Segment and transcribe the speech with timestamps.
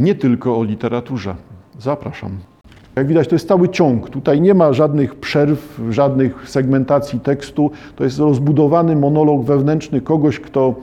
[0.00, 1.34] nie tylko o literaturze.
[1.78, 2.30] Zapraszam.
[2.96, 4.10] Jak widać, to jest cały ciąg.
[4.10, 7.70] Tutaj nie ma żadnych przerw, żadnych segmentacji tekstu.
[7.96, 10.74] To jest rozbudowany monolog wewnętrzny kogoś, kto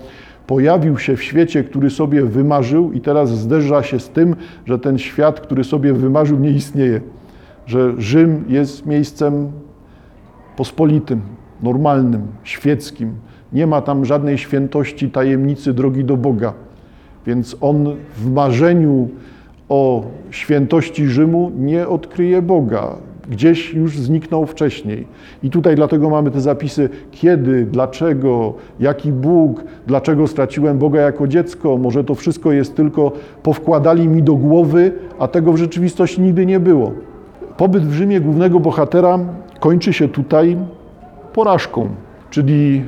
[0.47, 4.35] pojawił się w świecie, który sobie wymarzył, i teraz zderza się z tym,
[4.65, 7.01] że ten świat, który sobie wymarzył, nie istnieje.
[7.65, 9.51] Że Rzym jest miejscem
[10.57, 11.21] pospolitym,
[11.63, 13.13] normalnym, świeckim.
[13.53, 16.53] Nie ma tam żadnej świętości, tajemnicy drogi do Boga.
[17.27, 19.09] Więc on w marzeniu
[19.69, 22.95] o świętości Rzymu nie odkryje Boga.
[23.29, 25.07] Gdzieś już zniknął wcześniej.
[25.43, 31.77] I tutaj dlatego mamy te zapisy, kiedy, dlaczego, jaki Bóg, dlaczego straciłem Boga jako dziecko.
[31.77, 33.11] Może to wszystko jest tylko
[33.43, 36.91] powkładali mi do głowy, a tego w rzeczywistości nigdy nie było.
[37.57, 39.19] Pobyt w Rzymie głównego bohatera
[39.59, 40.57] kończy się tutaj
[41.33, 41.89] porażką,
[42.29, 42.83] czyli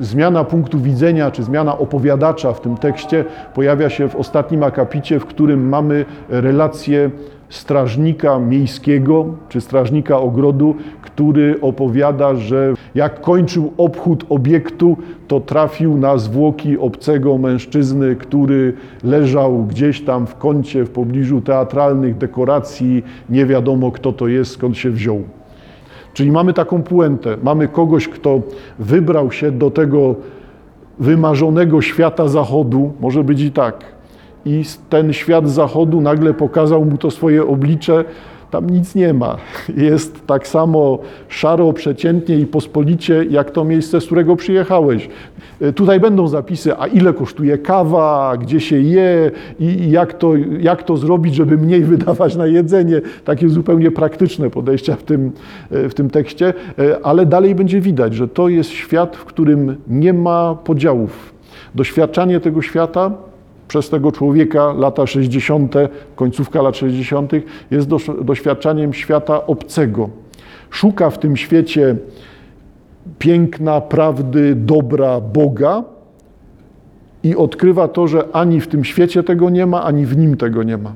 [0.00, 3.24] zmiana punktu widzenia, czy zmiana opowiadacza w tym tekście
[3.54, 7.10] pojawia się w ostatnim akapicie, w którym mamy relację
[7.48, 14.96] strażnika miejskiego czy strażnika ogrodu, który opowiada, że jak kończył obchód obiektu,
[15.28, 18.72] to trafił na zwłoki obcego mężczyzny, który
[19.04, 23.02] leżał gdzieś tam w kącie w pobliżu teatralnych dekoracji.
[23.30, 25.22] Nie wiadomo, kto to jest, skąd się wziął.
[26.14, 27.36] Czyli mamy taką puentę.
[27.42, 28.40] Mamy kogoś, kto
[28.78, 30.14] wybrał się do tego
[30.98, 33.84] wymarzonego świata zachodu, może być i tak.
[34.44, 38.04] I ten świat zachodu nagle pokazał mu to swoje oblicze,
[38.52, 39.36] tam nic nie ma.
[39.76, 45.08] Jest tak samo szaro, przeciętnie i pospolicie, jak to miejsce, z którego przyjechałeś.
[45.60, 50.82] E, tutaj będą zapisy, a ile kosztuje kawa, gdzie się je i jak to, jak
[50.82, 53.00] to zrobić, żeby mniej wydawać na jedzenie.
[53.24, 55.32] Takie zupełnie praktyczne podejścia w tym,
[55.70, 59.76] e, w tym tekście, e, ale dalej będzie widać, że to jest świat, w którym
[59.88, 61.32] nie ma podziałów.
[61.74, 63.31] Doświadczanie tego świata
[63.72, 65.74] przez tego człowieka lata 60.,
[66.16, 67.32] końcówka lat 60.,
[67.70, 67.88] jest
[68.22, 70.08] doświadczaniem świata obcego.
[70.70, 71.96] Szuka w tym świecie
[73.18, 75.84] piękna, prawdy, dobra Boga
[77.22, 80.62] i odkrywa to, że ani w tym świecie tego nie ma, ani w nim tego
[80.62, 80.92] nie ma.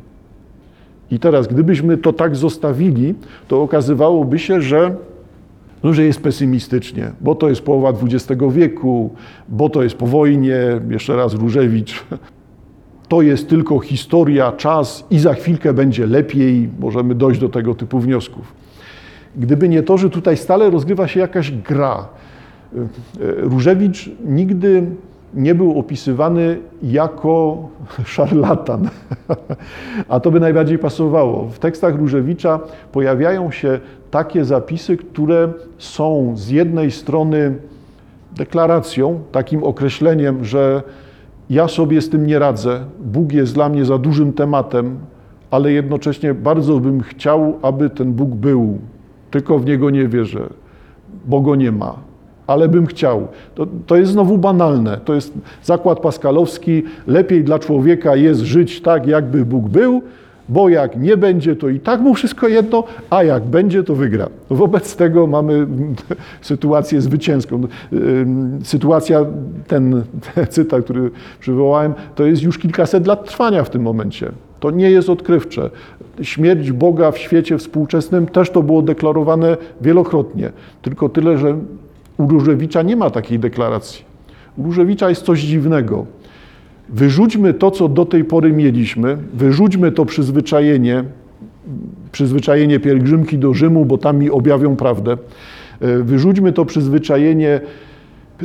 [1.10, 3.14] I teraz, gdybyśmy to tak zostawili,
[3.48, 4.94] to okazywałoby się, że,
[5.82, 9.10] no, że jest pesymistycznie, bo to jest połowa XX wieku,
[9.48, 12.04] bo to jest po wojnie, jeszcze raz Różewicz,
[13.08, 17.98] to jest tylko historia, czas i za chwilkę będzie lepiej, możemy dojść do tego typu
[17.98, 18.52] wniosków.
[19.36, 22.08] Gdyby nie to, że tutaj stale rozgrywa się jakaś gra.
[23.36, 24.86] Różewicz nigdy
[25.34, 27.68] nie był opisywany jako
[28.04, 28.88] szarlatan,
[30.08, 31.48] a to by najbardziej pasowało.
[31.48, 32.60] W tekstach Różewicza
[32.92, 33.80] pojawiają się
[34.10, 37.54] takie zapisy, które są z jednej strony
[38.36, 40.82] deklaracją, takim określeniem, że
[41.50, 44.98] ja sobie z tym nie radzę, Bóg jest dla mnie za dużym tematem,
[45.50, 48.78] ale jednocześnie bardzo bym chciał, aby ten Bóg był,
[49.30, 50.48] tylko w Niego nie wierzę,
[51.24, 51.94] bo Go nie ma,
[52.46, 53.28] ale bym chciał.
[53.54, 59.06] To, to jest znowu banalne, to jest zakład paskalowski, lepiej dla człowieka jest żyć tak,
[59.06, 60.02] jakby Bóg był,
[60.48, 64.28] bo jak nie będzie, to i tak mu wszystko jedno, a jak będzie, to wygra.
[64.50, 65.66] Wobec tego mamy
[66.40, 67.62] sytuację zwycięską.
[68.64, 69.26] Sytuacja,
[69.66, 70.02] ten,
[70.34, 74.32] ten cytat, który przywołałem, to jest już kilkaset lat trwania w tym momencie.
[74.60, 75.70] To nie jest odkrywcze.
[76.22, 80.52] Śmierć Boga w świecie współczesnym też to było deklarowane wielokrotnie.
[80.82, 81.58] Tylko tyle, że
[82.18, 84.04] u Różewicza nie ma takiej deklaracji.
[84.56, 86.06] U Różewicza jest coś dziwnego.
[86.88, 91.04] Wyrzućmy to, co do tej pory mieliśmy, wyrzućmy to przyzwyczajenie,
[92.12, 95.16] przyzwyczajenie pielgrzymki do Rzymu, bo tam mi objawią prawdę.
[95.80, 97.60] E, wyrzućmy to przyzwyczajenie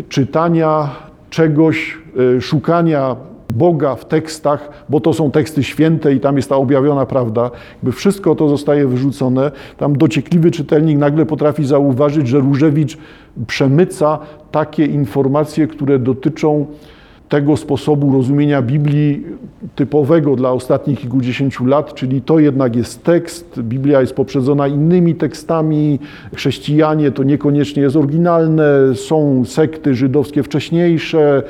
[0.09, 0.90] czytania
[1.30, 1.97] czegoś,
[2.38, 3.16] e, szukania
[3.56, 7.51] Boga w tekstach, bo to są teksty święte i tam jest ta objawiona prawda.
[7.74, 9.51] Jakby wszystko to zostaje wyrzucone.
[9.78, 12.97] Tam dociekliwy czytelnik nagle potrafi zauważyć, że Różewicz
[13.47, 14.19] przemyca
[14.51, 16.66] takie informacje, które dotyczą
[17.31, 19.25] tego sposobu rozumienia Biblii
[19.75, 26.00] typowego dla ostatnich kilkudziesięciu lat, czyli to jednak jest tekst, Biblia jest poprzedzona innymi tekstami,
[26.36, 31.44] chrześcijanie to niekoniecznie jest oryginalne, są sekty żydowskie wcześniejsze,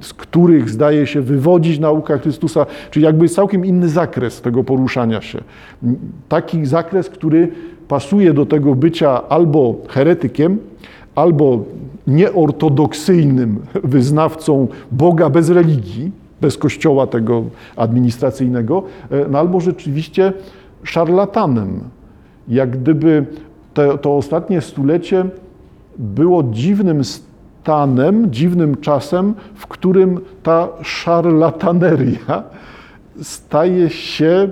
[0.00, 5.38] z których zdaje się wywodzić nauka Chrystusa, czyli jakby całkiem inny zakres tego poruszania się.
[6.28, 7.48] Taki zakres, który
[7.88, 10.58] pasuje do tego bycia albo heretykiem,
[11.16, 11.64] albo
[12.06, 17.44] nieortodoksyjnym wyznawcą Boga bez religii, bez kościoła tego
[17.76, 20.32] administracyjnego, e, no albo rzeczywiście
[20.82, 21.80] szarlatanem.
[22.48, 23.26] Jak gdyby
[24.02, 25.24] to ostatnie stulecie
[25.98, 32.42] było dziwnym stanem, dziwnym czasem, w którym ta szarlataneria
[33.22, 34.48] staje się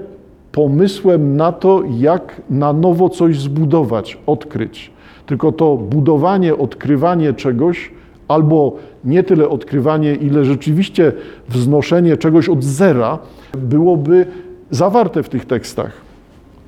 [0.53, 4.94] pomysłem na to, jak na nowo coś zbudować, odkryć.
[5.27, 7.91] Tylko to budowanie, odkrywanie czegoś,
[8.29, 11.13] albo nie tyle odkrywanie, ile rzeczywiście
[11.49, 13.19] wznoszenie czegoś od zera,
[13.59, 14.27] byłoby
[14.71, 15.93] zawarte w tych tekstach.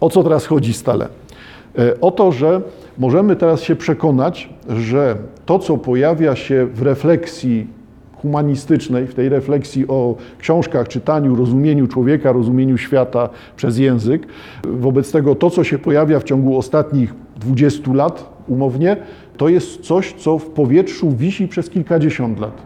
[0.00, 1.08] O co teraz chodzi stale?
[1.78, 2.60] E, o to, że
[2.98, 5.16] możemy teraz się przekonać, że
[5.46, 7.66] to, co pojawia się w refleksji
[8.22, 14.26] humanistycznej, w tej refleksji o książkach, czytaniu, rozumieniu człowieka, rozumieniu świata przez język,
[14.64, 18.96] wobec tego to, co się pojawia w ciągu ostatnich 20 lat, umownie,
[19.36, 22.62] to jest coś, co w powietrzu wisi przez kilkadziesiąt lat.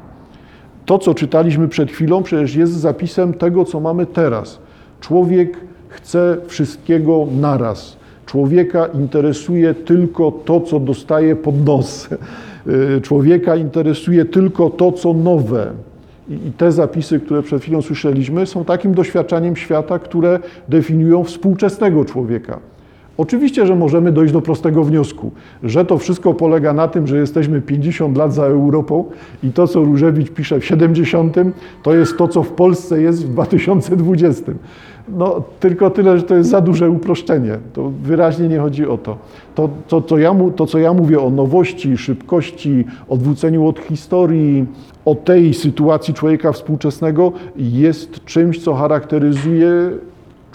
[0.86, 4.58] To, co czytaliśmy przed chwilą, przecież jest zapisem tego, co mamy teraz.
[5.00, 5.56] Człowiek
[5.88, 7.96] chce wszystkiego naraz.
[8.26, 12.08] Człowieka interesuje tylko to, co dostaje pod nos.
[13.02, 15.72] Człowieka interesuje tylko to, co nowe.
[16.28, 20.38] I te zapisy, które przed chwilą słyszeliśmy, są takim doświadczaniem świata, które
[20.68, 22.58] definiują współczesnego człowieka.
[23.20, 25.30] Oczywiście, że możemy dojść do prostego wniosku,
[25.62, 29.04] że to wszystko polega na tym, że jesteśmy 50 lat za Europą
[29.42, 31.36] i to, co Różewicz pisze w 70,
[31.82, 34.52] to jest to, co w Polsce jest w 2020.
[35.08, 37.58] No, tylko tyle, że to jest za duże uproszczenie.
[37.72, 39.16] To wyraźnie nie chodzi o to.
[39.54, 44.66] To, to, to, ja, to, co ja mówię o nowości, szybkości, odwróceniu od historii,
[45.04, 49.70] o tej sytuacji człowieka współczesnego, jest czymś, co charakteryzuje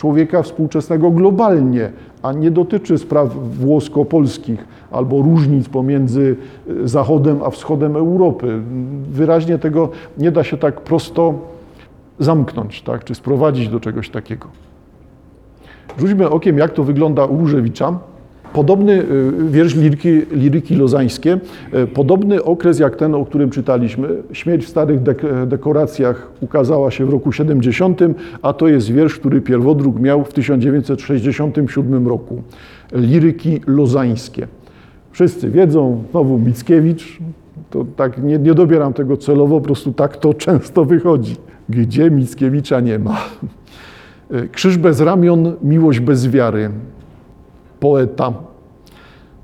[0.05, 1.91] człowieka współczesnego globalnie,
[2.21, 6.35] a nie dotyczy spraw włosko-polskich albo różnic pomiędzy
[6.83, 8.61] Zachodem a Wschodem Europy.
[9.09, 11.33] Wyraźnie tego nie da się tak prosto
[12.19, 14.47] zamknąć, tak, czy sprowadzić do czegoś takiego.
[15.97, 17.99] Rzućmy okiem, jak to wygląda u Różewicza.
[18.55, 19.75] Podobny y, wiersz
[20.31, 21.39] liryki, lozańskie,
[21.73, 24.07] y, podobny okres jak ten, o którym czytaliśmy.
[24.33, 24.99] Śmierć w starych
[25.47, 27.99] dekoracjach ukazała się w roku 70,
[28.41, 32.41] a to jest wiersz, który pierwodruk miał w 1967 roku.
[32.93, 34.47] Liryki lozańskie.
[35.11, 37.17] Wszyscy wiedzą, znowu Mickiewicz,
[37.69, 41.35] to tak nie, nie dobieram tego celowo, po prostu tak to często wychodzi.
[41.69, 43.17] Gdzie Mickiewicza nie ma?
[44.33, 46.69] Y, Krzyż bez ramion, miłość bez wiary
[47.85, 48.33] poeta.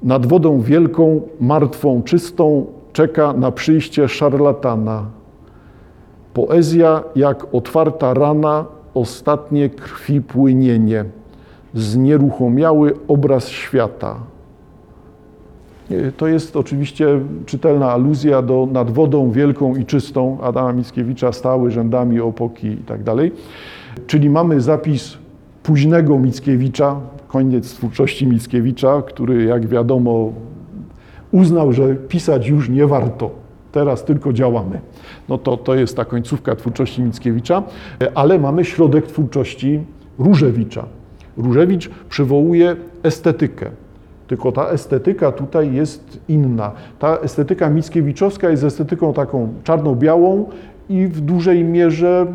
[0.03, 5.05] Nad wodą wielką, martwą, czystą czeka na przyjście szarlatana.
[6.33, 11.05] Poezja jak otwarta rana, ostatnie krwi płynienie,
[11.73, 14.15] znieruchomiały obraz świata.
[16.17, 22.19] To jest oczywiście czytelna aluzja do nad wodą wielką i czystą Adama Mickiewicza, stały rzędami
[22.19, 23.31] opoki i tak dalej.
[24.07, 25.17] Czyli mamy zapis
[25.63, 26.95] późnego Mickiewicza,
[27.31, 30.33] koniec twórczości Mickiewicza, który jak wiadomo
[31.31, 33.29] uznał, że pisać już nie warto.
[33.71, 34.79] Teraz tylko działamy.
[35.29, 37.63] No to, to jest ta końcówka twórczości Mickiewicza,
[38.15, 39.79] ale mamy środek twórczości
[40.19, 40.85] Różewicza.
[41.37, 43.69] Różewicz przywołuje estetykę.
[44.27, 46.71] Tylko ta estetyka tutaj jest inna.
[46.99, 50.49] Ta estetyka mickiewiczowska jest estetyką taką czarno-białą
[50.89, 52.25] i w dużej mierze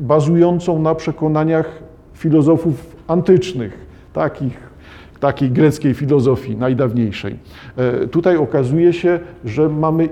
[0.00, 1.82] bazującą na przekonaniach
[2.14, 4.72] filozofów antycznych takich,
[5.20, 7.36] takiej greckiej filozofii najdawniejszej.
[7.76, 10.08] E, tutaj okazuje się, że mamy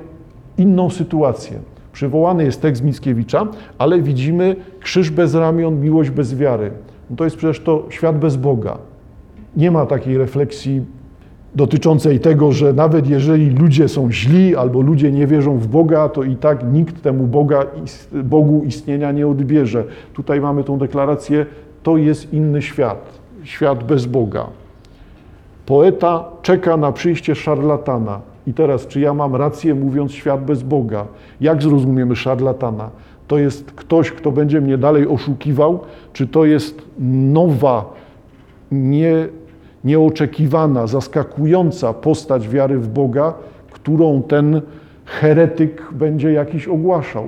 [0.59, 1.59] inną sytuację.
[1.93, 3.47] Przywołany jest tekst Mickiewicza,
[3.79, 6.71] ale widzimy krzyż bez ramion, miłość bez wiary.
[7.11, 8.79] No to jest przecież to świat bez Boga.
[9.57, 10.83] Nie ma takiej refleksji
[11.55, 16.23] dotyczącej tego, że nawet jeżeli ludzie są źli albo ludzie nie wierzą w Boga, to
[16.23, 17.67] i tak nikt temu Boga,
[18.25, 19.85] Bogu istnienia nie odbierze.
[20.15, 21.47] Tutaj mamy tą deklarację,
[21.83, 24.47] to jest inny świat świat bez Boga.
[25.67, 28.21] Poeta czeka na przyjście szarlatana.
[28.47, 31.07] I teraz, czy ja mam rację mówiąc świat bez Boga?
[31.41, 32.91] Jak zrozumiemy szarlatana?
[33.29, 35.81] To jest ktoś, kto będzie mnie dalej oszukiwał,
[36.13, 36.83] czy to jest
[37.33, 37.93] nowa,
[38.73, 39.29] nie,
[39.85, 43.35] nieoczekiwana, zaskakująca postać wiary w Boga,
[43.71, 44.61] którą ten
[45.05, 47.25] heretyk będzie jakiś ogłaszał?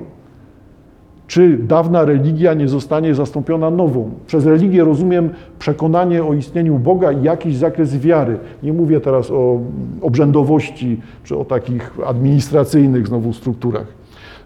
[1.26, 4.10] Czy dawna religia nie zostanie zastąpiona nową.
[4.26, 8.38] Przez religię rozumiem przekonanie o istnieniu Boga i jakiś zakres wiary.
[8.62, 9.60] Nie mówię teraz o
[10.00, 13.86] obrzędowości czy o takich administracyjnych znowu strukturach.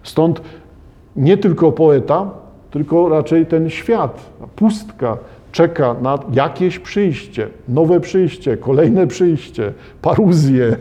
[0.02, 0.40] Stąd
[1.16, 2.30] nie tylko poeta,
[2.70, 5.18] tylko raczej ten świat, pustka
[5.52, 10.76] czeka na jakieś przyjście, nowe przyjście, kolejne przyjście, paruzję,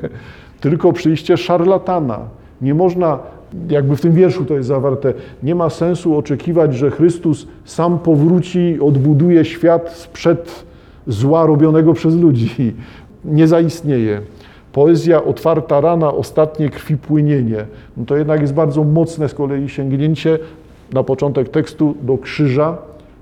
[0.59, 2.19] tylko przyjście szarlatana.
[2.61, 3.19] Nie można
[3.69, 8.77] jakby w tym wierszu to jest zawarte, nie ma sensu oczekiwać, że Chrystus sam powróci,
[8.81, 10.65] odbuduje świat sprzed
[11.07, 12.49] zła robionego przez ludzi.
[13.25, 14.21] Nie zaistnieje.
[14.73, 17.65] Poezja otwarta rana, ostatnie krwi płynienie.
[17.97, 20.39] No to jednak jest bardzo mocne z kolei sięgnięcie
[20.93, 22.77] na początek tekstu do krzyża,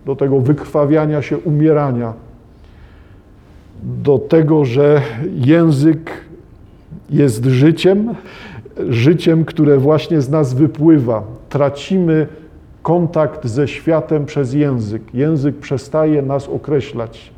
[0.06, 2.13] do tego wykrwawiania się, umierania,
[3.84, 5.02] do tego, że
[5.36, 6.12] język
[7.10, 8.16] jest życiem,
[8.89, 11.24] życiem, które właśnie z nas wypływa.
[11.50, 12.27] Tracimy
[12.84, 15.01] kontakt ze światem przez język.
[15.13, 17.32] Język przestaje nas określać.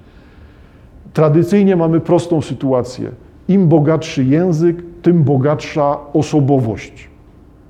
[1.13, 3.11] Tradycyjnie mamy prostą sytuację.
[3.47, 7.09] Im bogatszy język, tym bogatsza osobowość.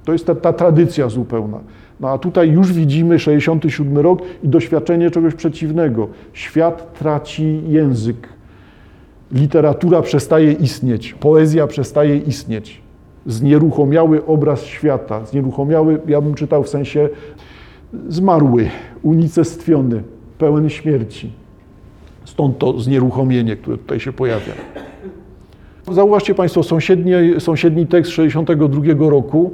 [0.06, 1.60] To jest ta, ta tradycja zupełna.
[2.00, 6.08] No a tutaj już widzimy 67 rok i doświadczenie czegoś przeciwnego.
[6.34, 8.30] Świat traci język.
[9.32, 12.85] Literatura przestaje istnieć, poezja przestaje istnieć.
[13.26, 17.10] Znieruchomiały obraz świata, znieruchomiały, ja bym czytał w sensie
[18.10, 18.70] zmarły,
[19.04, 20.04] unicestwiony,
[20.38, 21.32] pełen śmierci.
[22.26, 24.54] Stąd to znieruchomienie, które tutaj się pojawia.
[25.92, 26.62] Zauważcie Państwo,
[27.40, 29.52] sąsiedni tekst 62 roku,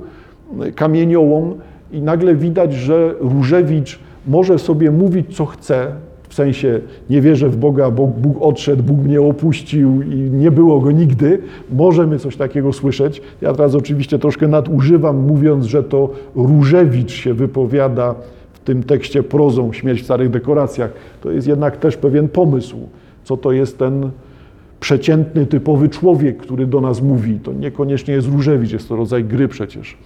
[0.75, 1.55] kamieniołom,
[1.91, 5.91] i nagle widać, że Różewicz może sobie mówić, co chce,
[6.31, 10.79] w sensie nie wierzę w Boga, bo Bóg odszedł, Bóg mnie opuścił i nie było
[10.79, 11.39] go nigdy.
[11.71, 13.21] Możemy coś takiego słyszeć.
[13.41, 18.15] Ja teraz oczywiście troszkę nadużywam, mówiąc, że to Różewicz się wypowiada
[18.53, 20.91] w tym tekście prozą Śmierć w starych dekoracjach.
[21.21, 22.77] To jest jednak też pewien pomysł,
[23.23, 24.09] co to jest ten
[24.81, 27.39] przeciętny, typowy człowiek, który do nas mówi.
[27.43, 29.97] To niekoniecznie jest Różewicz, jest to rodzaj gry przecież.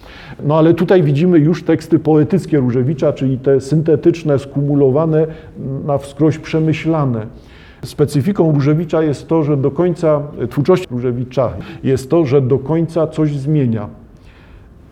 [0.44, 5.28] No ale tutaj widzimy już teksty poetyckie Różewicza, czyli te syntetyczne, skumulowane,
[5.86, 7.26] na wskroś przemyślane.
[7.86, 11.54] Specyfiką Różewicza jest to, że do końca, twórczości Różewicza
[11.84, 13.90] jest to, że do końca coś zmienia.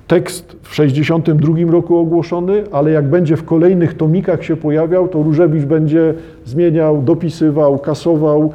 [0.08, 5.64] Tekst w 62 roku ogłoszony, ale jak będzie w kolejnych tomikach się pojawiał, to Różewicz
[5.64, 6.14] będzie
[6.46, 8.54] zmieniał, dopisywał, kasował,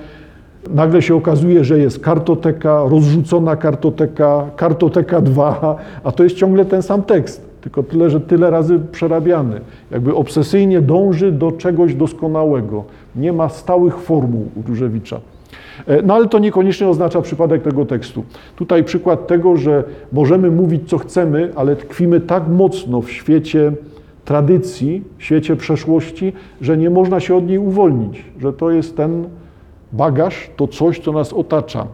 [0.71, 6.83] Nagle się okazuje, że jest kartoteka, rozrzucona kartoteka, kartoteka 2, a to jest ciągle ten
[6.83, 9.61] sam tekst, tylko tyle, że tyle razy przerabiany.
[9.91, 12.85] Jakby obsesyjnie dąży do czegoś doskonałego.
[13.17, 15.21] Nie ma stałych formuł u Różewicza.
[15.87, 18.25] E, no ale to niekoniecznie oznacza przypadek tego tekstu.
[18.57, 23.73] Tutaj przykład tego, że możemy mówić co chcemy, ale tkwimy tak mocno w świecie
[24.25, 29.25] tradycji, w świecie przeszłości, że nie można się od niej uwolnić, że to jest ten
[29.93, 31.87] Bagaż to coś, co nas otacza.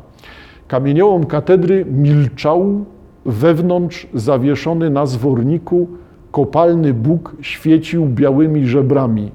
[0.68, 2.84] Kamieniołom katedry milczał,
[3.26, 5.88] wewnątrz zawieszony na zworniku
[6.30, 9.30] kopalny Bóg świecił białymi żebrami.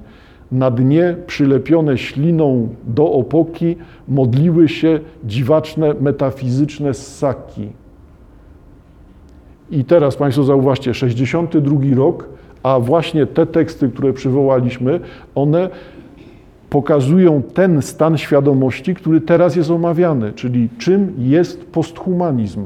[0.52, 3.76] Na dnie przylepione śliną do opoki
[4.08, 7.68] modliły się dziwaczne metafizyczne ssaki.
[9.70, 12.28] I teraz Państwo zauważcie, 62 rok,
[12.62, 15.00] a właśnie te teksty, które przywołaliśmy,
[15.34, 15.70] one
[16.70, 22.64] pokazują ten stan świadomości, który teraz jest omawiany, czyli czym jest posthumanizm,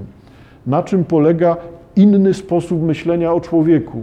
[0.66, 1.56] na czym polega
[1.96, 4.02] inny sposób myślenia o człowieku.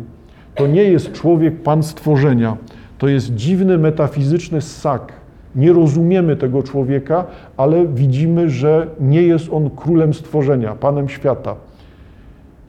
[0.56, 2.58] To nie jest człowiek pan stworzenia,
[2.98, 5.14] to jest dziwny metafizyczny ssak.
[5.56, 7.26] Nie rozumiemy tego człowieka,
[7.58, 11.56] ale widzimy, że nie jest on królem stworzenia, panem świata.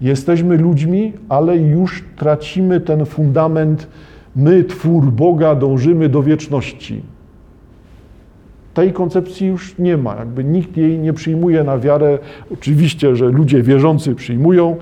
[0.00, 3.88] Jesteśmy ludźmi, ale już tracimy ten fundament.
[4.36, 7.02] My, twór Boga, dążymy do wieczności
[8.74, 10.16] tej koncepcji już nie ma.
[10.16, 12.18] Jakby nikt jej nie przyjmuje na wiarę.
[12.52, 14.76] Oczywiście, że ludzie wierzący przyjmują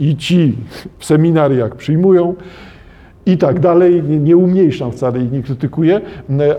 [0.00, 0.56] i ci
[0.98, 2.34] w seminariach przyjmują
[3.26, 4.02] i tak dalej.
[4.02, 6.00] Nie, nie umniejszam wcale ich, nie krytykuję,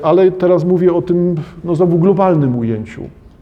[0.03, 3.01] ale teraz mówię o tym no, znowu globalnym ujęciu.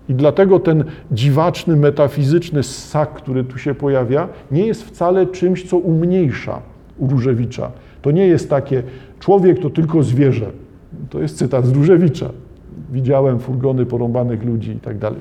[0.09, 5.77] I dlatego ten dziwaczny, metafizyczny ssak, który tu się pojawia, nie jest wcale czymś, co
[5.77, 6.61] umniejsza
[6.99, 7.71] Różewicza.
[8.01, 8.83] To nie jest takie,
[9.19, 10.45] człowiek to tylko zwierzę.
[11.09, 12.29] To jest cytat z Różewicza
[12.91, 15.19] widziałem furgony porąbanych ludzi i tak dalej.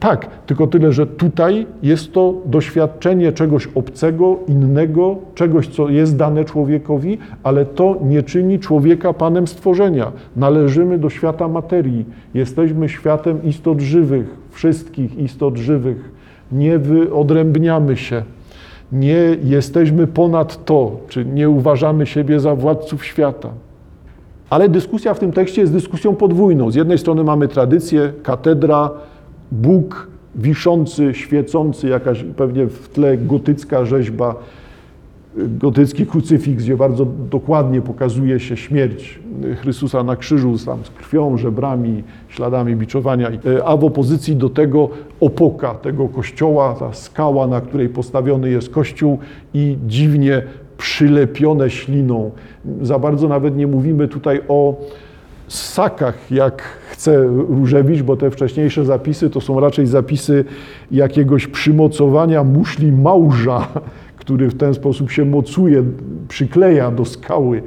[0.00, 6.44] Tak, tylko tyle, że tutaj jest to doświadczenie czegoś obcego, innego, czegoś, co jest dane
[6.44, 10.12] człowiekowi, ale to nie czyni człowieka panem stworzenia.
[10.36, 12.04] Należymy do świata materii.
[12.34, 16.10] Jesteśmy światem istot żywych, wszystkich istot żywych.
[16.52, 18.22] Nie wyodrębniamy się.
[18.92, 23.48] Nie jesteśmy ponad to, czy nie uważamy siebie za władców świata.
[24.50, 26.70] Ale dyskusja w tym tekście jest dyskusją podwójną.
[26.70, 28.90] Z jednej strony mamy tradycję, katedra,
[29.52, 34.34] Bóg wiszący, świecący, jakaś pewnie w tle gotycka rzeźba,
[35.36, 39.20] gotycki krucyfiks, gdzie bardzo dokładnie pokazuje się śmierć
[39.56, 40.66] Chrystusa na krzyżu, z
[40.98, 43.30] krwią, żebrami, śladami biczowania,
[43.64, 44.88] a w opozycji do tego
[45.20, 49.18] opoka tego kościoła, ta skała, na której postawiony jest kościół
[49.54, 50.42] i dziwnie
[50.80, 52.30] przylepione śliną.
[52.82, 54.80] Za bardzo nawet nie mówimy tutaj o
[55.48, 60.44] ssakach, jak chce Różewicz, bo te wcześniejsze zapisy to są raczej zapisy
[60.90, 63.68] jakiegoś przymocowania muszli małża,
[64.16, 65.82] który w ten sposób się mocuje
[66.28, 67.62] przykleja do skały.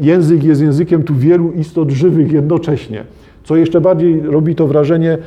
[0.00, 3.04] Język jest językiem tu wielu istot żywych jednocześnie.
[3.44, 5.18] Co jeszcze bardziej robi to wrażenie,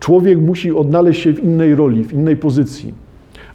[0.00, 3.09] człowiek musi odnaleźć się w innej roli, w innej pozycji.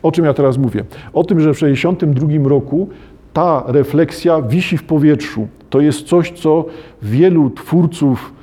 [0.05, 0.83] O czym ja teraz mówię?
[1.13, 2.89] O tym, że w 1962 roku
[3.33, 5.47] ta refleksja wisi w powietrzu.
[5.69, 6.65] To jest coś, co
[7.01, 8.33] wielu twórców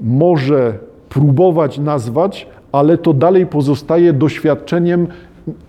[0.00, 5.06] może próbować nazwać, ale to dalej pozostaje doświadczeniem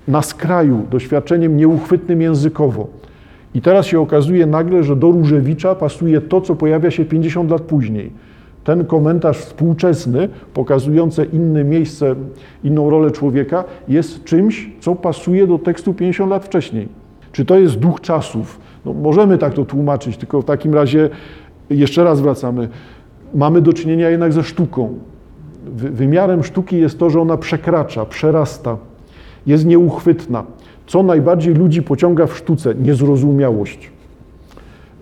[0.08, 2.88] na skraju, doświadczeniem nieuchwytnym językowo.
[3.56, 7.62] I teraz się okazuje nagle, że do Różewicza pasuje to, co pojawia się 50 lat
[7.62, 8.12] później.
[8.68, 12.16] Ten komentarz współczesny, pokazujący inne miejsce,
[12.64, 16.88] inną rolę człowieka, jest czymś, co pasuje do tekstu 50 lat wcześniej.
[17.32, 18.60] Czy to jest duch czasów?
[18.86, 21.10] No, możemy tak to tłumaczyć, tylko w takim razie
[21.70, 22.70] jeszcze raz wracamy.
[23.36, 25.00] Mamy do czynienia jednak ze sztuką.
[25.76, 28.78] Wymiarem sztuki jest to, że ona przekracza, przerasta,
[29.46, 30.44] jest nieuchwytna.
[30.88, 32.76] Co najbardziej ludzi pociąga w sztuce?
[32.76, 33.97] Niezrozumiałość.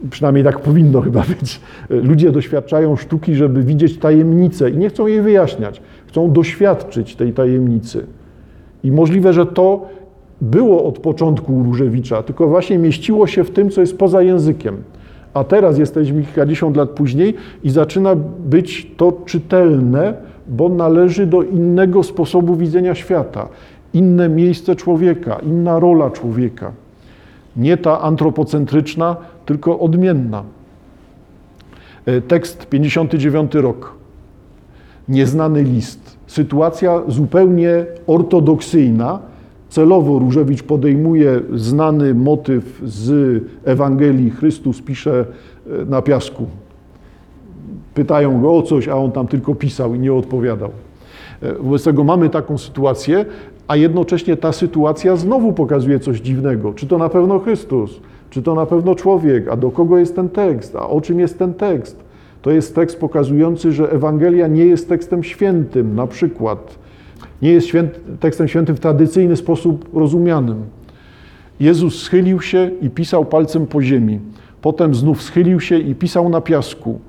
[0.10, 1.62] Przynajmniej tak powinno chyba być.
[2.10, 5.82] Ludzie doświadczają sztuki, żeby widzieć tajemnicę i nie chcą jej wyjaśniać.
[6.08, 8.06] Chcą doświadczyć tej tajemnicy.
[8.84, 9.86] I możliwe, że to
[10.42, 14.76] było od początku Różewicza, tylko właśnie mieściło się w tym, co jest poza językiem.
[15.34, 17.34] A teraz jesteśmy kilkadziesiąt lat później
[17.64, 20.14] i zaczyna być to czytelne,
[20.48, 23.48] bo należy do innego sposobu widzenia świata,
[23.94, 26.72] inne miejsce człowieka, inna rola człowieka.
[27.58, 30.44] Nie ta antropocentryczna, tylko odmienna.
[32.06, 33.96] E, tekst 59 rok.
[35.10, 36.18] Nieznany list.
[36.28, 39.20] Sytuacja zupełnie ortodoksyjna.
[39.70, 44.30] Celowo Różewicz podejmuje znany motyw z Ewangelii.
[44.30, 45.26] Chrystus pisze
[45.82, 46.46] e, na piasku.
[47.94, 50.70] Pytają go o coś, a on tam tylko pisał i nie odpowiadał.
[51.42, 53.26] E, wobec tego mamy taką sytuację,
[53.68, 56.74] a jednocześnie ta sytuacja znowu pokazuje coś dziwnego.
[56.74, 58.00] Czy to na pewno Chrystus?
[58.30, 59.48] Czy to na pewno człowiek?
[59.48, 60.76] A do kogo jest ten tekst?
[60.76, 62.04] A o czym jest ten tekst?
[62.42, 66.80] To jest tekst pokazujący, że Ewangelia nie jest tekstem świętym, na przykład.
[67.42, 70.64] Nie jest święty, tekstem świętym w tradycyjny sposób rozumianym.
[71.60, 74.20] Jezus schylił się i pisał palcem po ziemi.
[74.62, 77.00] Potem znów schylił się i pisał na piasku.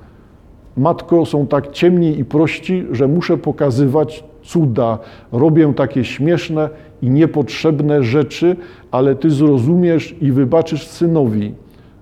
[0.77, 4.99] Matko, są tak ciemni i prości, że muszę pokazywać cuda.
[5.33, 6.69] Robię takie śmieszne
[7.03, 8.57] i niepotrzebne rzeczy,
[8.91, 11.55] ale Ty zrozumiesz i wybaczysz synowi.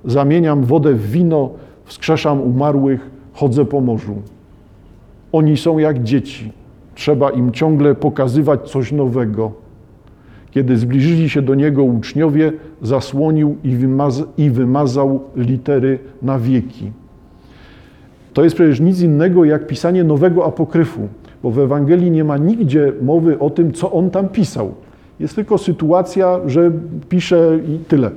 [0.05, 1.51] Zamieniam wodę w wino,
[1.85, 4.23] wskrzeszam umarłych, chodzę po morzu.
[5.33, 6.53] Oni są jak dzieci.
[6.95, 9.53] Trzeba im ciągle pokazywać coś nowego.
[10.51, 12.53] Kiedy zbliżyli się do niego uczniowie,
[12.83, 13.77] zasłonił i,
[14.43, 16.93] i wymazał litery na wieki.
[18.33, 21.09] To jest przecież nic innego jak pisanie nowego apokryfu,
[21.45, 24.75] bo w Ewangelii nie ma nigdzie mowy o tym, co on tam pisał.
[25.21, 26.71] Jest tylko sytuacja, że
[27.09, 28.11] pisze i tyle.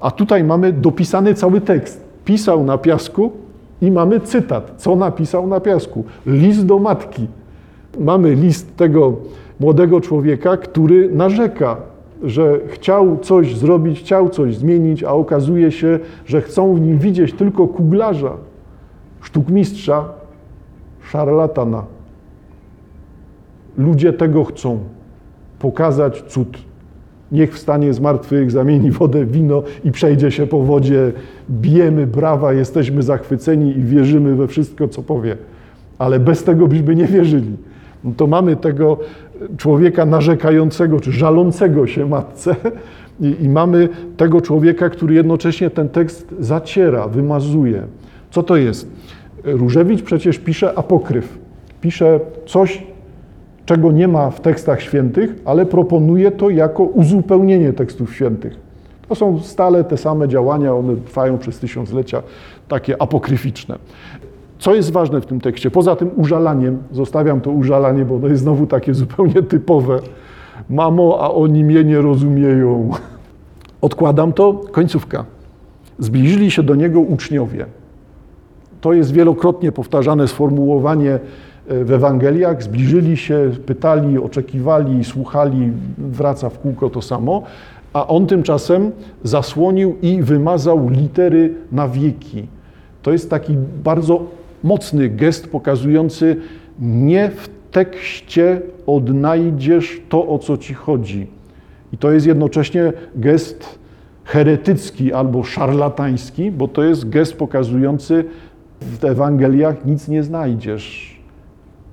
[0.00, 2.04] A tutaj mamy dopisany cały tekst.
[2.24, 3.32] Pisał na piasku
[3.80, 6.04] i mamy cytat, co napisał na piasku.
[6.26, 7.26] List do matki.
[8.00, 9.12] Mamy list tego
[9.60, 11.76] młodego człowieka, który narzeka,
[12.22, 17.32] że chciał coś zrobić, chciał coś zmienić, a okazuje się, że chcą w nim widzieć
[17.32, 18.32] tylko kuglarza,
[19.20, 20.04] sztukmistrza,
[21.10, 21.93] szarlatana.
[23.78, 24.78] Ludzie tego chcą
[25.58, 26.58] pokazać cud.
[27.32, 31.12] Niech wstanie z martwych, zamieni wodę w wino i przejdzie się po wodzie.
[31.50, 35.36] Bijemy brawa, jesteśmy zachwyceni i wierzymy we wszystko, co powie.
[35.98, 37.56] Ale bez tego byśmy nie wierzyli.
[38.04, 38.98] No to mamy tego
[39.56, 42.56] człowieka narzekającego czy żalącego się matce
[43.20, 47.82] i, i mamy tego człowieka, który jednocześnie ten tekst zaciera, wymazuje.
[48.30, 48.88] Co to jest?
[49.44, 51.38] Różewicz przecież pisze apokryf.
[51.80, 52.86] Pisze coś,
[53.66, 58.56] czego nie ma w tekstach świętych, ale proponuje to jako uzupełnienie tekstów świętych.
[59.08, 62.22] To są stale te same działania, one trwają przez tysiąclecia,
[62.68, 63.78] takie apokryficzne.
[64.58, 65.70] Co jest ważne w tym tekście?
[65.70, 69.98] Poza tym użalaniem, zostawiam to użalanie, bo ono jest znowu takie zupełnie typowe.
[70.70, 72.90] Mamo, a oni mnie nie rozumieją.
[73.80, 75.24] Odkładam to, końcówka.
[75.98, 77.66] Zbliżyli się do niego uczniowie.
[78.80, 81.18] To jest wielokrotnie powtarzane sformułowanie
[81.68, 87.42] w Ewangeliach, zbliżyli się, pytali, oczekiwali, słuchali, wraca w kółko to samo,
[87.92, 88.90] a on tymczasem
[89.22, 92.46] zasłonił i wymazał litery na wieki.
[93.02, 94.26] To jest taki bardzo
[94.62, 96.36] mocny gest pokazujący,
[96.80, 101.26] nie w tekście odnajdziesz to, o co ci chodzi.
[101.92, 103.78] I to jest jednocześnie gest
[104.24, 108.24] heretycki albo szarlatański, bo to jest gest pokazujący,
[108.80, 111.13] w Ewangeliach nic nie znajdziesz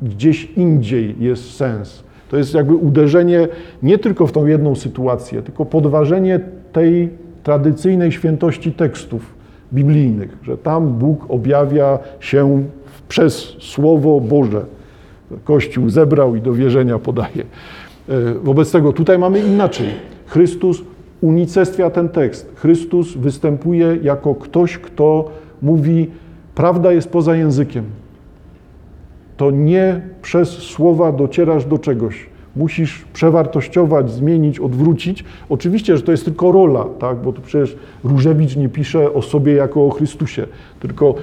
[0.02, 2.04] gdzieś indziej jest sens.
[2.30, 3.48] To jest jakby uderzenie
[3.84, 6.40] nie tylko w tą jedną sytuację, tylko podważenie
[6.74, 7.10] tej
[7.44, 9.34] tradycyjnej świętości tekstów
[9.74, 12.64] biblijnych, że tam Bóg objawia się
[13.08, 14.66] przez Słowo Boże.
[15.44, 17.44] Kościół zebrał i do wierzenia podaje.
[18.10, 19.88] E, wobec tego tutaj mamy inaczej.
[20.26, 20.82] Chrystus
[21.22, 22.52] unicestwia ten tekst.
[22.56, 26.10] Chrystus występuje jako ktoś, kto mówi,
[26.56, 27.84] prawda jest poza językiem.
[29.42, 32.30] To nie przez słowa docierasz do czegoś.
[32.56, 35.24] Musisz przewartościować, zmienić, odwrócić.
[35.50, 37.18] Oczywiście, że to jest tylko rola, tak?
[37.18, 40.48] bo tu przecież Różewicz nie pisze o sobie jako o Chrystusie,
[40.80, 41.16] tylko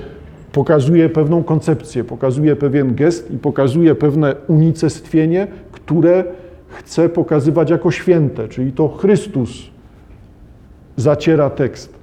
[0.52, 6.24] pokazuje pewną koncepcję, pokazuje pewien gest i pokazuje pewne unicestwienie, które
[6.68, 9.50] chce pokazywać jako święte, czyli to Chrystus
[10.96, 11.94] zaciera tekst.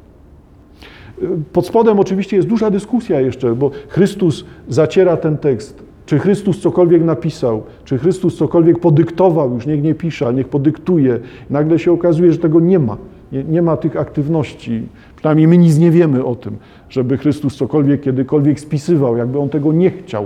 [1.53, 5.84] Pod spodem oczywiście jest duża dyskusja jeszcze, bo Chrystus zaciera ten tekst.
[6.05, 11.19] Czy Chrystus cokolwiek napisał, czy Chrystus cokolwiek podyktował, już niech nie pisze, niech podyktuje.
[11.49, 12.97] Nagle się okazuje, że tego nie ma.
[13.31, 14.87] Nie, nie ma tych aktywności.
[15.15, 16.57] Przynajmniej my nic nie wiemy o tym,
[16.89, 20.25] żeby Chrystus cokolwiek kiedykolwiek spisywał, jakby on tego nie chciał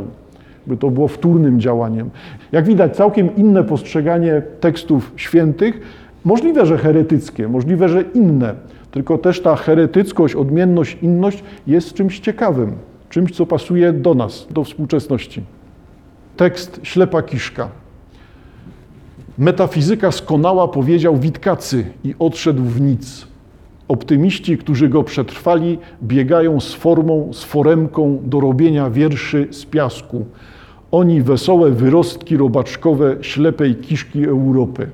[0.68, 2.10] by to było wtórnym działaniem.
[2.52, 5.82] Jak widać, całkiem inne postrzeganie tekstów świętych,
[6.26, 8.56] możliwe, że heretyckie, możliwe, że inne,
[8.92, 12.72] tylko też ta heretyckość, odmienność, inność jest czymś ciekawym,
[13.10, 15.42] czymś, co pasuje do nas, do współczesności.
[16.40, 17.70] Tekst Ślepa Kiszka.
[19.38, 23.28] Metafizyka skonała, powiedział Witkacy i odszedł w nic.
[23.88, 30.26] Optymiści, którzy go przetrwali, biegają z formą, z foremką do robienia wierszy z piasku.
[30.92, 34.90] Oni wesołe wyrostki robaczkowe ślepej kiszki Europy.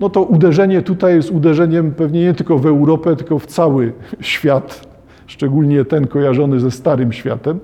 [0.00, 4.88] No to uderzenie tutaj jest uderzeniem pewnie nie tylko w Europę, tylko w cały świat,
[5.26, 7.60] szczególnie ten kojarzony ze Starym Światem,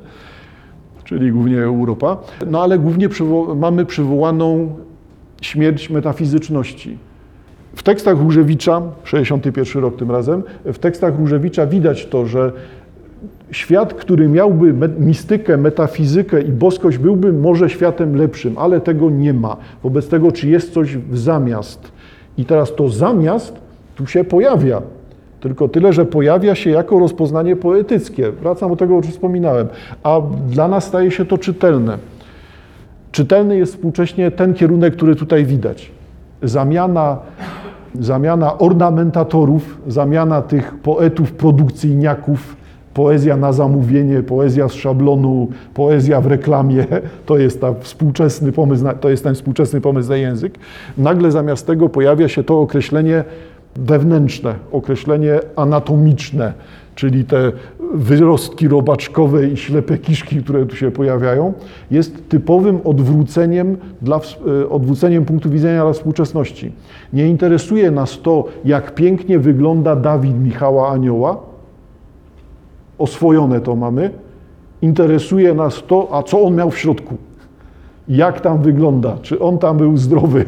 [1.05, 2.17] czyli głównie Europa.
[2.47, 4.77] No ale głównie przywo mamy przywołaną
[5.43, 6.99] śmierć metafizyczności.
[7.75, 12.53] W tekstach Różewicza, 61 rok tym razem, w tekstach Różewicza widać to, że
[13.51, 19.57] świat, który miałby mistykę, metafizykę i boskość, byłby może światem lepszym, ale tego nie ma.
[19.83, 21.93] Wobec tego, czy jest coś w zamiast.
[22.39, 23.55] I teraz to zamiast
[23.97, 24.83] tu się pojawia.
[25.45, 28.33] Tylko tyle, że pojawia się jako rozpoznanie poetyckie.
[28.33, 29.69] Wracam do tego, o czym wspominałem.
[30.03, 31.99] A dla nas staje się to czytelne.
[33.13, 35.91] Czytelny jest współcześnie ten kierunek, który tutaj widać.
[36.43, 37.19] Zamiana,
[38.01, 42.57] zamiana ornamentatorów, zamiana tych poetów produkcyjniaków,
[42.95, 46.87] poezja na zamówienie, poezja z szablonu, poezja w reklamie,
[47.27, 50.59] to jest, ta współczesny pomysł, to jest ten współczesny pomysł na język.
[50.99, 53.25] Nagle zamiast tego pojawia się to określenie
[53.77, 56.53] wewnętrzne, określenie anatomiczne,
[56.95, 57.53] czyli te
[57.95, 61.53] wyrostki robaczkowe i ślepe kiszki, które tu się pojawiają,
[61.91, 64.21] jest typowym odwróceniem, dla,
[64.63, 66.73] e, odwróceniem punktu widzenia dla współczesności.
[67.13, 71.37] Nie interesuje nas to, jak pięknie wygląda Dawid Michała Anioła,
[72.99, 74.11] oswojone to mamy.
[74.83, 77.17] Interesuje nas to, a co on miał w środku.
[78.09, 79.19] Jak tam wygląda?
[79.23, 80.45] Czy on tam był zdrowy?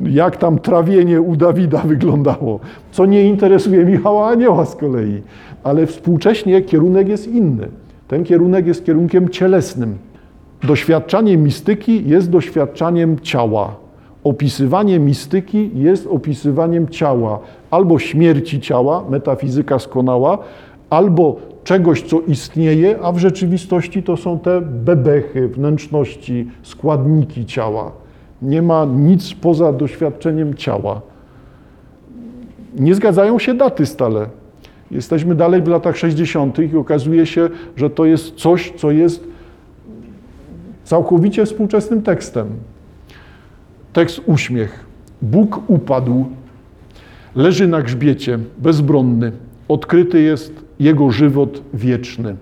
[0.00, 2.60] Jak tam trawienie u Dawida wyglądało?
[2.92, 5.22] Co nie interesuje Michała Anioła z kolei.
[5.64, 7.68] Ale współcześnie kierunek jest inny.
[8.08, 9.98] Ten kierunek jest kierunkiem cielesnym.
[10.62, 13.76] Doświadczanie mistyki jest doświadczaniem ciała.
[14.24, 17.38] Opisywanie mistyki jest opisywaniem ciała,
[17.70, 20.38] albo śmierci ciała, metafizyka skonała,
[20.90, 28.03] albo czegoś, co istnieje, a w rzeczywistości to są te bebechy, wnętrzności, składniki ciała.
[28.44, 31.00] Nie ma nic poza doświadczeniem ciała.
[32.78, 34.26] Nie zgadzają się daty stale.
[34.90, 36.58] Jesteśmy dalej w latach 60.
[36.58, 39.24] i okazuje się, że to jest coś, co jest
[40.84, 42.46] całkowicie współczesnym tekstem.
[43.92, 44.84] Tekst uśmiech.
[45.22, 46.24] Bóg upadł,
[47.34, 49.32] leży na grzbiecie, bezbronny.
[49.68, 52.36] Odkryty jest jego żywot wieczny.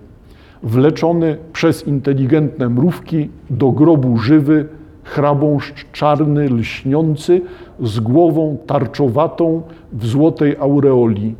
[0.63, 4.65] Wleczony przez inteligentne mrówki do grobu żywy,
[5.03, 7.41] chrabąszcz czarny, lśniący,
[7.79, 9.61] z głową tarczowatą
[9.93, 11.35] w złotej aureoli.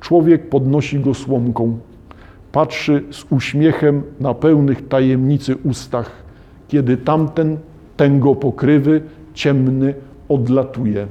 [0.00, 1.78] Człowiek podnosi go słomką.
[2.52, 6.10] Patrzy z uśmiechem na pełnych tajemnicy ustach,
[6.68, 7.56] kiedy tamten,
[7.96, 9.02] tęgo pokrywy,
[9.34, 9.94] ciemny,
[10.28, 11.06] odlatuje.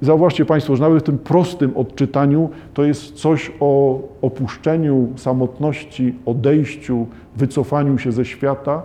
[0.00, 7.06] Zauważcie Państwo, że nawet w tym prostym odczytaniu to jest coś o opuszczeniu, samotności, odejściu,
[7.36, 8.82] wycofaniu się ze świata.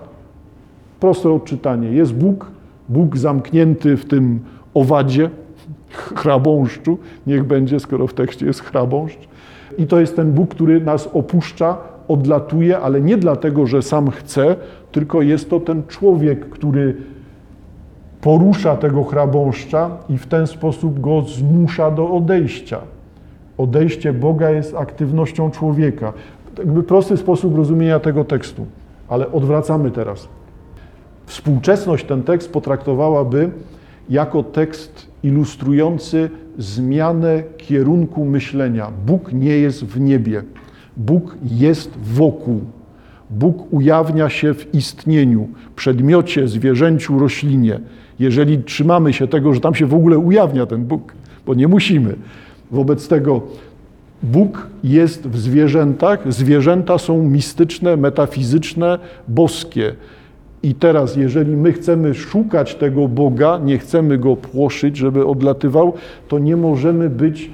[1.06, 1.92] Proste odczytanie.
[1.92, 2.52] Jest Bóg,
[2.90, 4.40] Bóg zamknięty w tym
[4.74, 5.30] owadzie,
[6.20, 9.28] chrabąszczu, niech będzie, skoro w tekście jest chrabąszcz.
[9.78, 14.56] I to jest ten Bóg, który nas opuszcza, odlatuje, ale nie dlatego, że sam chce,
[14.92, 16.96] tylko jest to ten człowiek, który
[18.22, 22.80] porusza tego chrabąszcza i w ten sposób go zmusza do odejścia.
[23.58, 26.14] Odejście Boga jest aktywnością człowieka.
[26.58, 28.66] Jakby prosty sposób rozumienia tego tekstu,
[29.08, 30.28] ale odwracamy teraz.
[31.26, 33.50] Współczesność ten tekst potraktowałaby
[34.10, 38.92] jako tekst ilustrujący zmianę kierunku myślenia.
[39.06, 40.44] Bóg nie jest w niebie,
[40.98, 42.62] Bóg jest wokół.
[43.30, 47.80] Bóg ujawnia się w istnieniu, przedmiocie, zwierzęciu, roślinie.
[48.20, 51.14] Jeżeli trzymamy się tego, że tam się w ogóle ujawnia ten Bóg,
[51.46, 52.16] bo nie musimy.
[52.72, 53.42] Wobec tego
[54.24, 59.96] Bóg jest w zwierzętach, zwierzęta są mistyczne, metafizyczne, boskie.
[60.66, 65.94] I teraz, jeżeli my chcemy szukać tego Boga, nie chcemy go płoszyć, żeby odlatywał,
[66.28, 67.52] to nie możemy być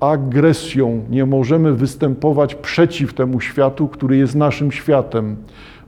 [0.00, 5.36] agresją, nie możemy występować przeciw temu światu, który jest naszym światem.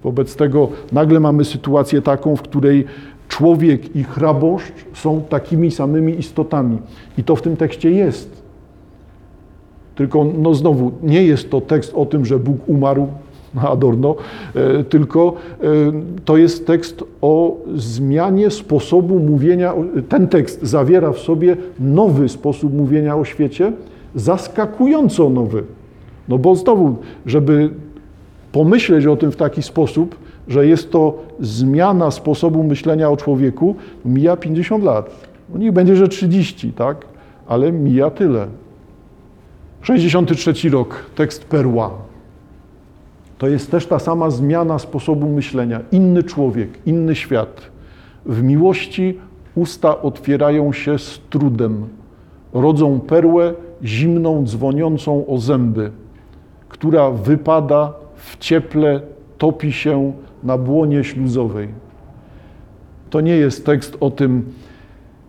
[0.02, 2.84] Wobec tego nagle mamy sytuację taką, w której
[3.28, 6.78] człowiek i chraboszcz są takimi samymi istotami.
[7.18, 8.42] I to w tym tekście jest.
[9.94, 13.08] Tylko no znowu, nie jest to tekst o tym, że Bóg umarł,
[13.72, 14.16] Adorno,
[14.54, 15.66] e, tylko e,
[16.24, 19.74] to jest tekst o zmianie sposobu mówienia.
[20.08, 23.72] Ten tekst zawiera w sobie nowy sposób mówienia o świecie,
[24.14, 25.64] zaskakująco nowy.
[26.28, 27.70] No bo znowu, żeby
[28.52, 30.16] pomyśleć o tym w taki sposób,
[30.48, 35.10] że jest to zmiana sposobu myślenia o człowieku, mija 50 lat.
[35.52, 37.06] No niech będzie, że 30, tak?
[37.46, 38.46] Ale mija tyle.
[39.82, 42.11] 63 rok, tekst Perła.
[43.42, 45.80] To jest też ta sama zmiana sposobu myślenia.
[45.92, 47.60] Inny człowiek, inny świat.
[48.26, 49.18] W miłości
[49.54, 51.88] usta otwierają się z trudem.
[52.52, 55.90] Rodzą perłę zimną, dzwoniącą o zęby,
[56.68, 59.00] która wypada w cieple,
[59.38, 61.68] topi się na błonie śluzowej.
[63.10, 64.52] To nie jest tekst o tym,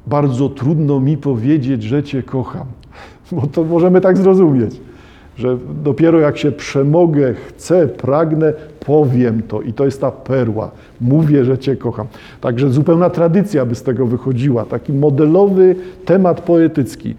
[0.07, 2.67] bardzo trudno mi powiedzieć, że Cię kocham,
[3.31, 4.92] bo to możemy tak zrozumieć
[5.37, 8.53] że dopiero jak się przemogę, chcę, pragnę,
[8.85, 9.61] powiem to.
[9.61, 10.71] I to jest ta perła.
[11.01, 12.07] Mówię, że Cię kocham.
[12.41, 14.65] Także zupełna tradycja by z tego wychodziła.
[14.65, 17.15] Taki modelowy temat poetycki.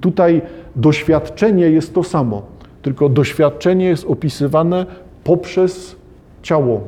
[0.00, 0.42] Tutaj
[0.76, 2.42] doświadczenie jest to samo,
[2.82, 4.86] tylko doświadczenie jest opisywane
[5.24, 5.96] poprzez
[6.42, 6.80] ciało.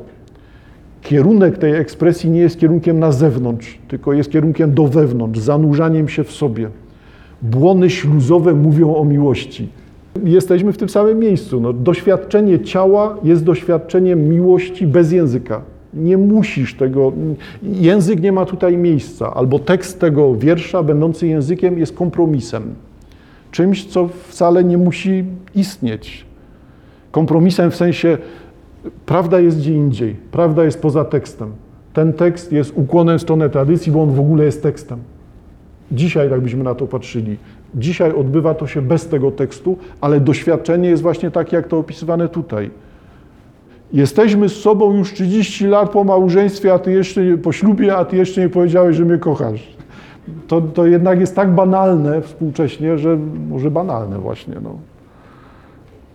[1.01, 6.23] Kierunek tej ekspresji nie jest kierunkiem na zewnątrz, tylko jest kierunkiem do wewnątrz, zanurzaniem się
[6.23, 6.69] w sobie.
[7.41, 9.69] Błony śluzowe mówią o miłości
[10.23, 11.61] jesteśmy w tym samym miejscu.
[11.61, 15.61] No, doświadczenie ciała jest doświadczeniem miłości bez języka.
[15.93, 17.13] Nie musisz tego,
[17.63, 22.75] język nie ma tutaj miejsca, albo tekst tego wiersza, będący językiem, jest kompromisem.
[23.51, 25.23] Czymś, co wcale nie musi
[25.55, 26.25] istnieć.
[27.11, 28.17] Kompromisem w sensie,
[29.05, 31.51] prawda jest gdzie indziej, prawda jest poza tekstem.
[31.93, 34.99] Ten tekst jest ukłonem w stronę tradycji, bo on w ogóle jest tekstem.
[35.91, 37.37] Dzisiaj, jakbyśmy na to patrzyli,
[37.75, 42.29] Dzisiaj odbywa to się bez tego tekstu, ale doświadczenie jest właśnie takie, jak to opisywane
[42.29, 42.71] tutaj.
[43.93, 48.05] Jesteśmy z sobą już 30 lat po małżeństwie, a ty jeszcze nie, po ślubie, a
[48.05, 49.77] ty jeszcze nie powiedziałeś, że mnie kochasz.
[50.47, 53.17] To, to jednak jest tak banalne współcześnie, że
[53.49, 54.55] może banalne właśnie.
[54.63, 54.75] No.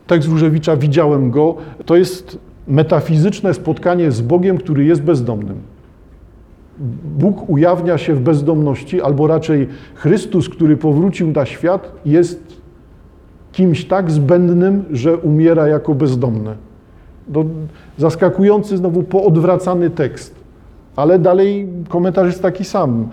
[0.06, 2.38] Tekst Różewicza, widziałem go, to jest
[2.68, 5.71] metafizyczne spotkanie z Bogiem, który jest bezdomnym.
[7.18, 12.62] Bóg ujawnia się w bezdomności, albo raczej Chrystus, który powrócił na świat, jest
[13.52, 16.54] kimś tak zbędnym, że umiera jako bezdomny.
[17.98, 20.34] Zaskakujący, znowu poodwracany tekst.
[20.96, 23.08] Ale dalej komentarz jest taki sam.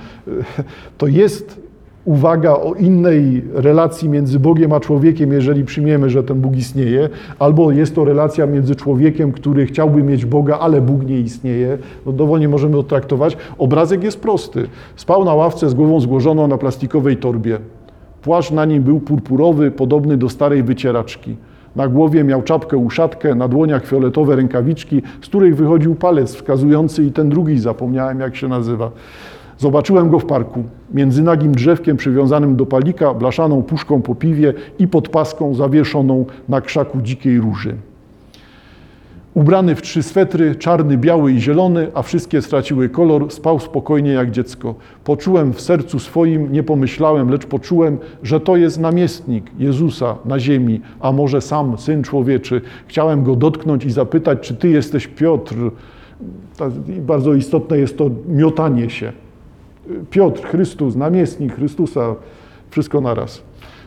[0.98, 1.69] To jest
[2.06, 7.10] uwaga o innej relacji między Bogiem a człowiekiem, jeżeli przyjmiemy, że ten Bóg istnieje,
[7.40, 12.12] albo jest to relacja między człowiekiem, który chciałby mieć Boga, ale Bóg nie istnieje, no
[12.12, 13.38] dowolnie możemy to traktować.
[13.58, 14.68] Obrazek jest prosty.
[14.96, 17.60] Spał na ławce z głową złożoną na plastikowej torbie.
[18.22, 21.36] Płaszcz na nim był purpurowy, podobny do starej wycieraczki.
[21.76, 27.12] Na głowie miał czapkę uszatkę, na dłoniach fioletowe rękawiczki, z których wychodził palec wskazujący i
[27.12, 28.92] ten drugi, zapomniałem jak się nazywa.
[29.60, 34.88] Zobaczyłem go w parku, między nagim drzewkiem przywiązanym do palika, blaszaną puszką po piwie i
[34.88, 37.76] podpaską zawieszoną na krzaku dzikiej róży.
[39.34, 44.32] Ubrany w trzy swetry, czarny, biały i zielony, a wszystkie straciły kolor, spał spokojnie jak
[44.32, 44.76] dziecko.
[45.04, 50.82] Poczułem w sercu swoim, nie pomyślałem, lecz poczułem, że to jest namiestnik Jezusa na ziemi,
[51.00, 52.62] a może sam Syn Człowieczy.
[52.88, 55.56] Chciałem go dotknąć i zapytać, czy Ty jesteś Piotr.
[57.02, 59.12] Bardzo istotne jest to miotanie się.
[60.10, 62.16] Piotr, Chrystus, namiestnik Chrystusa,
[62.70, 63.42] wszystko naraz.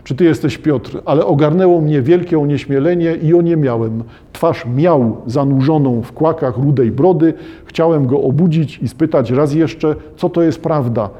[0.04, 4.02] czy ty jesteś Piotr, ale ogarnęło mnie wielkie onieśmielenie i oniemiałem.
[4.32, 7.34] Twarz miał zanurzoną w kłakach rudej brody.
[7.64, 11.10] Chciałem go obudzić i spytać raz jeszcze, co to jest prawda.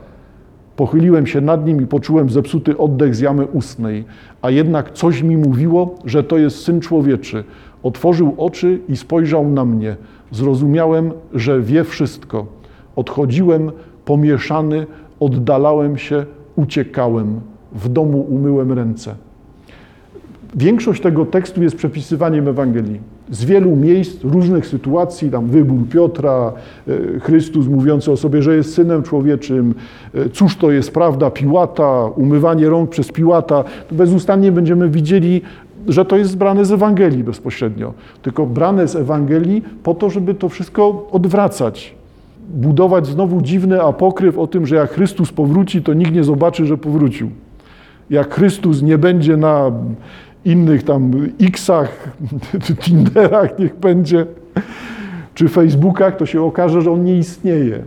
[0.77, 4.05] Pochyliłem się nad nim i poczułem zepsuty oddech z jamy ustnej,
[4.43, 7.45] a jednak coś mi mówiło, że to jest syn człowieczy.
[7.83, 9.97] Otworzył oczy i spojrzał na mnie.
[10.31, 12.47] Zrozumiałem, że wie wszystko.
[12.97, 13.73] Odchodziłem
[14.05, 14.87] pomieszany,
[15.21, 17.41] oddalałem się, uciekałem.
[17.73, 19.15] W domu umyłem ręce.
[20.55, 23.01] Większość tego tekstu jest przepisywaniem Ewangelii.
[23.31, 26.53] Z wielu miejsc, różnych sytuacji, tam wybór Piotra,
[26.89, 29.75] e, Chrystus mówiący o sobie, że jest synem człowieczym,
[30.15, 33.65] e, cóż to jest prawda Piłata, umywanie rąk przez Piłata.
[33.91, 35.43] Bezustannie będziemy widzieli,
[35.89, 37.93] że to jest zbrane z Ewangelii bezpośrednio.
[38.23, 41.95] Tylko brane z Ewangelii po to, żeby to wszystko odwracać.
[42.49, 46.79] Budować znowu dziwny apokryf o tym, że jak Chrystus powróci, to nikt nie zobaczy, że
[46.79, 47.31] powrócił.
[48.11, 49.73] Jak Chrystus nie będzie na
[50.45, 52.11] innych tam X-ach,
[52.83, 54.27] Tinderach niech będzie,
[55.35, 57.83] czy Facebookach, to się okaże, że on nie istnieje.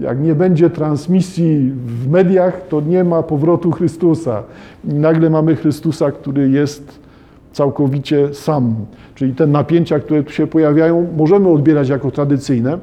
[0.00, 4.42] Jak nie będzie transmisji w mediach, to nie ma powrotu Chrystusa.
[4.84, 6.98] I nagle mamy Chrystusa, który jest
[7.52, 8.74] całkowicie sam.
[9.14, 12.78] Czyli te napięcia, które tu się pojawiają, możemy odbierać jako tradycyjne,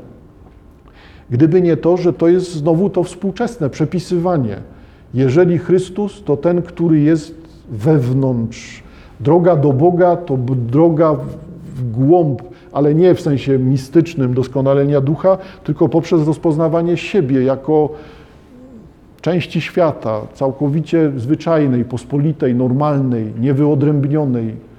[1.33, 4.57] gdyby nie to, że to jest znowu to współczesne przepisywanie.
[5.13, 7.35] Jeżeli Chrystus to ten, który jest
[7.71, 8.83] wewnątrz,
[9.19, 10.37] Droga do Boga to
[10.69, 11.15] droga
[11.75, 12.41] w głąb,
[12.71, 17.89] ale nie w sensie mistycznym doskonalenia ducha, tylko poprzez rozpoznawanie siebie jako
[19.21, 24.72] części świata, całkowicie zwyczajnej, pospolitej, normalnej, niewyodrębnionej.